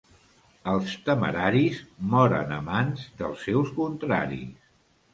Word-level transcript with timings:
Els 0.71 0.95
temeraris 1.09 1.83
moren 2.15 2.57
a 2.59 2.59
mans 2.73 3.07
dels 3.23 3.47
seus 3.51 3.73
contraris. 3.81 4.71